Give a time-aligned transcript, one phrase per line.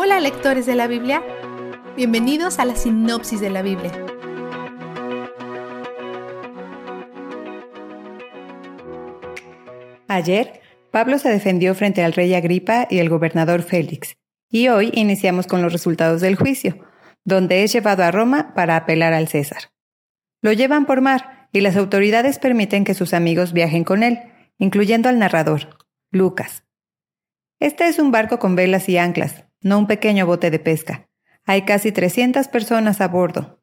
[0.00, 1.24] Hola lectores de la Biblia,
[1.96, 3.90] bienvenidos a la sinopsis de la Biblia.
[10.06, 10.60] Ayer,
[10.92, 14.16] Pablo se defendió frente al rey Agripa y el gobernador Félix,
[14.48, 16.78] y hoy iniciamos con los resultados del juicio,
[17.24, 19.72] donde es llevado a Roma para apelar al César.
[20.42, 24.20] Lo llevan por mar y las autoridades permiten que sus amigos viajen con él,
[24.58, 25.76] incluyendo al narrador,
[26.12, 26.62] Lucas.
[27.58, 31.08] Este es un barco con velas y anclas, no un pequeño bote de pesca.
[31.44, 33.62] Hay casi 300 personas a bordo.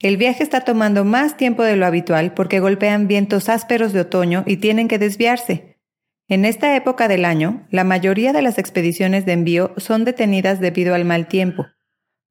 [0.00, 4.44] El viaje está tomando más tiempo de lo habitual porque golpean vientos ásperos de otoño
[4.46, 5.78] y tienen que desviarse.
[6.28, 10.94] En esta época del año, la mayoría de las expediciones de envío son detenidas debido
[10.94, 11.66] al mal tiempo.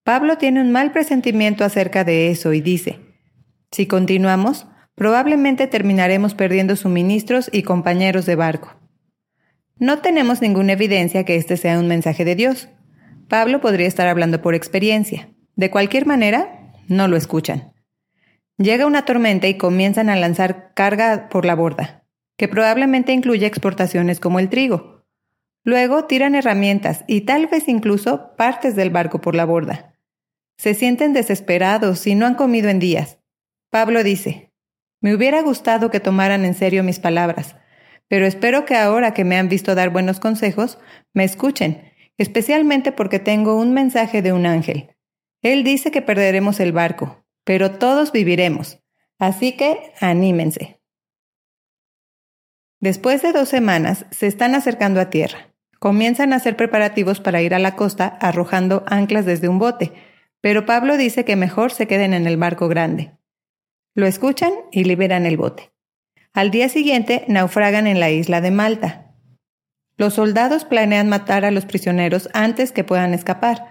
[0.03, 2.99] Pablo tiene un mal presentimiento acerca de eso y dice,
[3.71, 8.76] si continuamos, probablemente terminaremos perdiendo suministros y compañeros de barco.
[9.79, 12.69] No tenemos ninguna evidencia que este sea un mensaje de Dios.
[13.27, 15.29] Pablo podría estar hablando por experiencia.
[15.55, 17.73] De cualquier manera, no lo escuchan.
[18.57, 22.05] Llega una tormenta y comienzan a lanzar carga por la borda,
[22.37, 25.05] que probablemente incluye exportaciones como el trigo.
[25.63, 29.93] Luego tiran herramientas y tal vez incluso partes del barco por la borda.
[30.57, 33.19] Se sienten desesperados y no han comido en días.
[33.69, 34.51] Pablo dice,
[35.01, 37.55] me hubiera gustado que tomaran en serio mis palabras,
[38.07, 40.79] pero espero que ahora que me han visto dar buenos consejos,
[41.13, 44.95] me escuchen, especialmente porque tengo un mensaje de un ángel.
[45.41, 48.79] Él dice que perderemos el barco, pero todos viviremos.
[49.19, 50.79] Así que anímense.
[52.79, 55.53] Después de dos semanas, se están acercando a tierra.
[55.79, 59.93] Comienzan a hacer preparativos para ir a la costa arrojando anclas desde un bote,
[60.41, 63.17] pero Pablo dice que mejor se queden en el barco grande.
[63.95, 65.71] Lo escuchan y liberan el bote.
[66.37, 69.11] Al día siguiente naufragan en la isla de Malta.
[69.97, 73.65] Los soldados planean matar a los prisioneros antes que puedan escapar,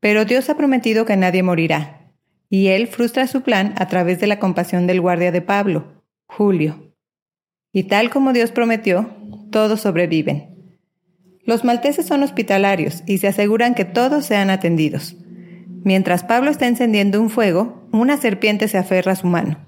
[0.00, 2.14] pero Dios ha prometido que nadie morirá,
[2.48, 6.94] y él frustra su plan a través de la compasión del guardia de Pablo, Julio.
[7.70, 9.10] Y tal como Dios prometió,
[9.52, 10.80] todos sobreviven.
[11.44, 15.16] Los malteses son hospitalarios y se aseguran que todos sean atendidos.
[15.84, 19.66] Mientras Pablo está encendiendo un fuego, una serpiente se aferra a su mano.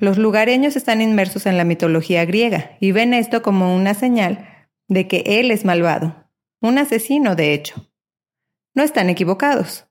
[0.00, 5.06] Los lugareños están inmersos en la mitología griega y ven esto como una señal de
[5.06, 6.26] que él es malvado,
[6.62, 7.92] un asesino de hecho.
[8.74, 9.88] No están equivocados.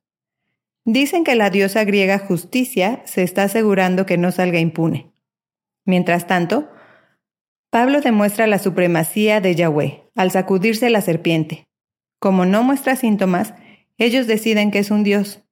[0.84, 5.14] Dicen que la diosa griega Justicia se está asegurando que no salga impune.
[5.86, 6.72] Mientras tanto,
[7.70, 11.68] Pablo demuestra la supremacía de Yahweh al sacudirse la serpiente.
[12.18, 13.54] Como no muestra síntomas,
[14.00, 15.44] ellos deciden que es un dios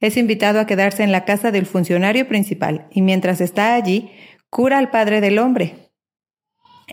[0.00, 4.10] es invitado a quedarse en la casa del funcionario principal y mientras está allí,
[4.48, 5.90] cura al padre del hombre.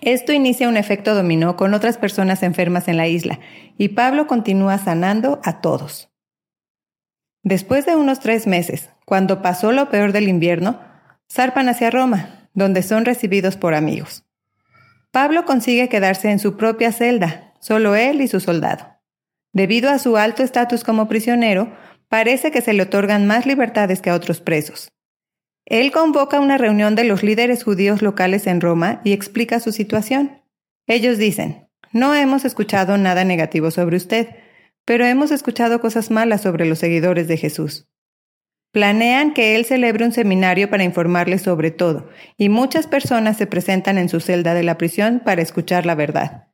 [0.01, 3.39] Esto inicia un efecto dominó con otras personas enfermas en la isla
[3.77, 6.09] y Pablo continúa sanando a todos.
[7.43, 10.81] Después de unos tres meses, cuando pasó lo peor del invierno,
[11.31, 14.25] zarpan hacia Roma, donde son recibidos por amigos.
[15.11, 18.97] Pablo consigue quedarse en su propia celda, solo él y su soldado.
[19.53, 21.71] Debido a su alto estatus como prisionero,
[22.09, 24.91] parece que se le otorgan más libertades que a otros presos.
[25.65, 30.41] Él convoca una reunión de los líderes judíos locales en Roma y explica su situación.
[30.87, 34.29] Ellos dicen, no hemos escuchado nada negativo sobre usted,
[34.85, 37.89] pero hemos escuchado cosas malas sobre los seguidores de Jesús.
[38.71, 43.97] Planean que él celebre un seminario para informarles sobre todo, y muchas personas se presentan
[43.97, 46.47] en su celda de la prisión para escuchar la verdad.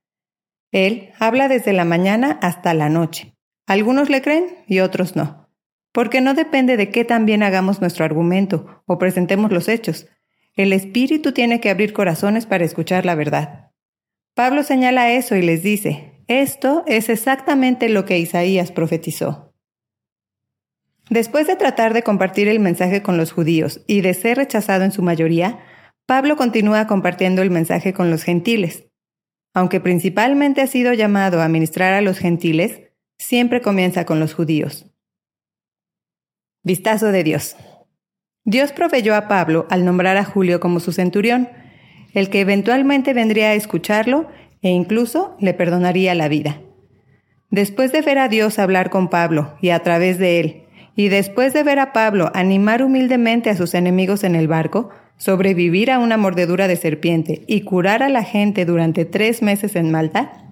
[0.71, 3.35] Él habla desde la mañana hasta la noche.
[3.67, 5.42] Algunos le creen y otros no
[5.93, 10.07] porque no depende de qué tan bien hagamos nuestro argumento o presentemos los hechos.
[10.55, 13.71] El Espíritu tiene que abrir corazones para escuchar la verdad.
[14.33, 19.53] Pablo señala eso y les dice, esto es exactamente lo que Isaías profetizó.
[21.09, 24.91] Después de tratar de compartir el mensaje con los judíos y de ser rechazado en
[24.91, 25.59] su mayoría,
[26.07, 28.85] Pablo continúa compartiendo el mensaje con los gentiles.
[29.53, 32.81] Aunque principalmente ha sido llamado a ministrar a los gentiles,
[33.19, 34.92] siempre comienza con los judíos.
[36.65, 37.57] Vistazo de Dios.
[38.45, 41.49] Dios proveyó a Pablo al nombrar a Julio como su centurión,
[42.13, 44.29] el que eventualmente vendría a escucharlo
[44.61, 46.61] e incluso le perdonaría la vida.
[47.49, 50.63] Después de ver a Dios hablar con Pablo y a través de él,
[50.95, 55.91] y después de ver a Pablo animar humildemente a sus enemigos en el barco, sobrevivir
[55.91, 60.45] a una mordedura de serpiente y curar a la gente durante tres meses en Malta,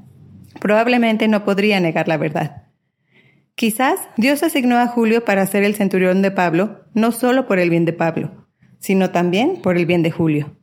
[0.60, 2.61] probablemente no podría negar la verdad.
[3.56, 7.70] Quizás Dios asignó a Julio para ser el centurión de Pablo, no solo por el
[7.70, 8.48] bien de Pablo,
[8.80, 10.58] sino también por el bien de Julio.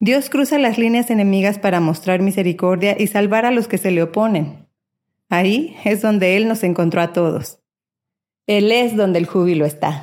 [0.00, 4.02] Dios cruza las líneas enemigas para mostrar misericordia y salvar a los que se le
[4.02, 4.66] oponen.
[5.28, 7.60] Ahí es donde Él nos encontró a todos.
[8.46, 10.02] Él es donde el júbilo está.